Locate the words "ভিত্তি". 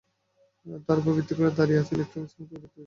1.17-1.33